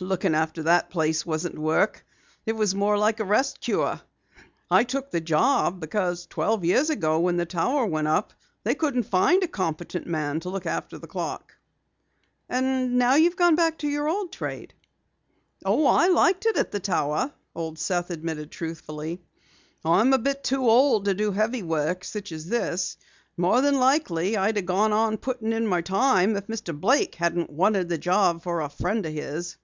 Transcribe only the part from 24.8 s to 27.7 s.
on putting in my time if Mr. Blake hadn't